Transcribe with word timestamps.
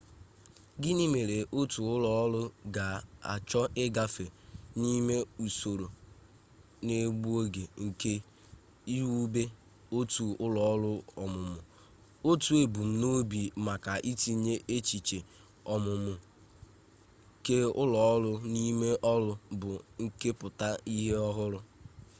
gịnị 0.81 1.05
mere 1.13 1.37
otu 1.59 1.79
ụlọọrụ 1.95 2.41
ga-achọ 2.75 3.61
ịgafe 3.83 4.25
n'ime 4.79 5.15
usoro 5.45 5.87
na-egbu 6.85 7.29
oge 7.39 7.63
nke 7.83 8.11
iwube 8.95 9.43
otu 9.97 10.23
ụlọọrụ 10.45 10.91
ọmụmụ 11.23 11.59
otu 12.29 12.51
ebumnobi 12.63 13.41
maka 13.65 13.93
itinye 14.11 14.55
echiche 14.75 15.17
ọmụmụ 15.73 16.13
keụlọọrụ 17.45 18.31
n'ime 18.53 18.87
ọrụ 19.13 19.31
bụ 19.59 19.71
nkepụta 20.03 20.67
ihe 20.93 21.13
ọhụrụ 21.29 21.59